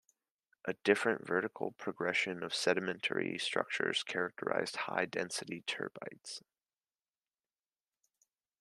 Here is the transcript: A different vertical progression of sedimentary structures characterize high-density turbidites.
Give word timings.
A 0.65 0.73
different 0.83 1.27
vertical 1.27 1.73
progression 1.73 2.41
of 2.41 2.55
sedimentary 2.55 3.37
structures 3.37 4.01
characterize 4.01 4.73
high-density 4.73 5.63
turbidites. 5.67 6.41